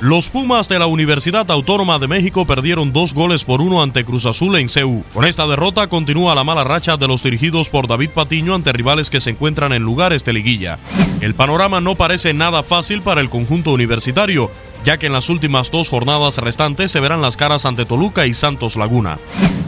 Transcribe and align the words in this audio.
Los 0.00 0.30
Pumas 0.30 0.66
de 0.70 0.78
la 0.78 0.86
Universidad 0.86 1.50
Autónoma 1.50 1.98
de 1.98 2.08
México 2.08 2.46
perdieron 2.46 2.90
dos 2.90 3.12
goles 3.12 3.44
por 3.44 3.60
uno 3.60 3.82
ante 3.82 4.02
Cruz 4.02 4.24
Azul 4.24 4.56
en 4.56 4.70
CEU. 4.70 5.04
Con 5.12 5.26
esta 5.26 5.46
derrota 5.46 5.88
continúa 5.88 6.34
la 6.34 6.42
mala 6.42 6.64
racha 6.64 6.96
de 6.96 7.06
los 7.06 7.22
dirigidos 7.22 7.68
por 7.68 7.86
David 7.86 8.08
Patiño 8.14 8.54
ante 8.54 8.72
rivales 8.72 9.10
que 9.10 9.20
se 9.20 9.28
encuentran 9.28 9.74
en 9.74 9.82
lugares 9.82 10.24
de 10.24 10.32
liguilla. 10.32 10.78
El 11.20 11.34
panorama 11.34 11.82
no 11.82 11.96
parece 11.96 12.32
nada 12.32 12.62
fácil 12.62 13.02
para 13.02 13.20
el 13.20 13.28
conjunto 13.28 13.72
universitario, 13.72 14.50
ya 14.84 14.98
que 14.98 15.06
en 15.06 15.12
las 15.12 15.28
últimas 15.28 15.70
dos 15.70 15.88
jornadas 15.88 16.38
restantes 16.38 16.92
se 16.92 17.00
verán 17.00 17.22
las 17.22 17.36
caras 17.36 17.66
ante 17.66 17.84
Toluca 17.84 18.26
y 18.26 18.34
Santos 18.34 18.76
Laguna. 18.76 19.18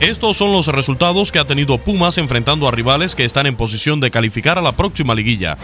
Estos 0.01 0.37
son 0.37 0.53
los 0.53 0.67
resultados 0.67 1.31
que 1.31 1.39
ha 1.39 1.45
tenido 1.45 1.79
Pumas 1.79 2.19
enfrentando 2.19 2.67
a 2.67 2.71
rivales 2.71 3.15
que 3.15 3.25
están 3.25 3.47
en 3.47 3.57
posición 3.57 4.01
de 4.01 4.11
calificar 4.11 4.59
a 4.59 4.63
la 4.63 4.73
próxima 4.73 5.15
liguilla. 5.15 5.57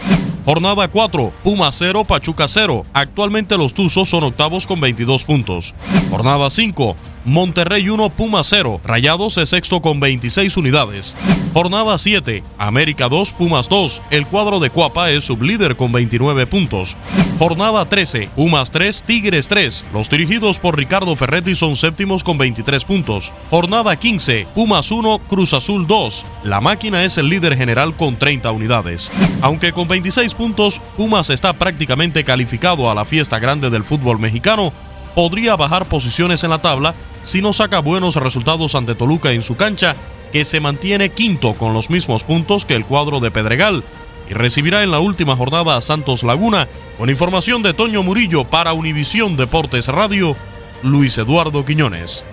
Jornada 0.45 0.87
4, 0.87 1.33
Pumas 1.43 1.75
0, 1.77 2.05
Pachuca 2.05 2.47
0. 2.47 2.85
Actualmente 2.93 3.57
los 3.57 3.73
Tuzos 3.73 4.09
son 4.09 4.23
octavos 4.23 4.65
con 4.65 4.79
22 4.79 5.25
puntos. 5.25 5.75
Jornada 6.09 6.49
5, 6.49 6.95
Monterrey 7.29 7.87
1, 7.87 8.09
Puma 8.09 8.43
0. 8.43 8.81
Rayados 8.83 9.37
es 9.37 9.49
sexto 9.49 9.83
con 9.83 9.99
26 9.99 10.57
unidades. 10.57 11.15
Jornada 11.53 11.95
7, 11.99 12.43
América 12.57 13.07
2, 13.07 13.33
Pumas 13.33 13.69
2. 13.69 14.01
El 14.09 14.25
cuadro 14.25 14.59
de 14.59 14.71
Cuapa 14.71 15.11
es 15.11 15.25
sublíder 15.25 15.75
con 15.75 15.91
29 15.91 16.47
puntos. 16.47 16.97
Jornada 17.37 17.85
13, 17.85 18.29
Pumas 18.35 18.71
3, 18.71 19.03
Tigres 19.03 19.47
3. 19.47 19.85
Los 19.93 20.09
dirigidos 20.09 20.57
por 20.57 20.75
Ricardo 20.75 21.15
Ferretti 21.15 21.53
son 21.53 21.75
séptimos 21.75 22.23
con 22.23 22.39
23 22.39 22.83
puntos. 22.83 23.31
Jornada 23.51 23.95
15, 23.95 24.47
Pumas 24.55 24.91
1, 24.91 25.19
Cruz 25.27 25.53
Azul 25.53 25.85
2. 25.85 26.25
La 26.45 26.61
máquina 26.61 27.05
es 27.05 27.19
el 27.19 27.29
líder 27.29 27.55
general 27.55 27.95
con 27.95 28.17
30 28.17 28.49
unidades. 28.51 29.11
Aunque 29.41 29.71
con 29.71 29.87
26 29.87 30.33
puntos, 30.33 30.81
Pumas 30.97 31.29
está 31.29 31.53
prácticamente 31.53 32.23
calificado 32.23 32.89
a 32.89 32.95
la 32.95 33.05
fiesta 33.05 33.37
grande 33.37 33.69
del 33.69 33.83
fútbol 33.83 34.17
mexicano, 34.17 34.73
podría 35.19 35.57
bajar 35.57 35.83
posiciones 35.83 36.45
en 36.45 36.49
la 36.49 36.59
tabla 36.59 36.95
si 37.23 37.41
no 37.41 37.51
saca 37.51 37.79
buenos 37.79 38.15
resultados 38.15 38.73
ante 38.73 38.95
Toluca 38.95 39.33
en 39.33 39.41
su 39.41 39.57
cancha, 39.57 39.93
que 40.31 40.45
se 40.45 40.61
mantiene 40.61 41.09
quinto 41.09 41.55
con 41.55 41.73
los 41.73 41.89
mismos 41.89 42.23
puntos 42.23 42.63
que 42.63 42.73
el 42.73 42.85
cuadro 42.85 43.19
de 43.19 43.29
Pedregal, 43.29 43.83
y 44.29 44.33
recibirá 44.33 44.81
en 44.81 44.91
la 44.91 44.99
última 44.99 45.35
jornada 45.35 45.75
a 45.75 45.81
Santos 45.81 46.23
Laguna, 46.23 46.69
con 46.97 47.09
información 47.09 47.61
de 47.63 47.73
Toño 47.73 48.01
Murillo 48.01 48.45
para 48.45 48.71
Univisión 48.71 49.35
Deportes 49.35 49.87
Radio, 49.87 50.37
Luis 50.83 51.17
Eduardo 51.17 51.65
Quiñones. 51.65 52.23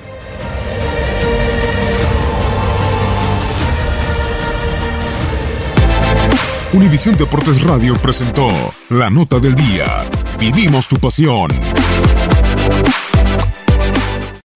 Univisión 6.73 7.17
Deportes 7.17 7.65
Radio 7.65 7.97
presentó 7.97 8.49
La 8.91 9.11
Nota 9.11 9.41
del 9.41 9.57
Día. 9.57 10.05
Vivimos 10.39 10.87
tu 10.87 10.99
pasión. 10.99 11.51